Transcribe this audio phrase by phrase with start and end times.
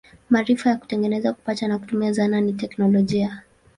[0.29, 3.41] Maarifa ya kutengeneza, kupata na kutumia zana ni teknolojia.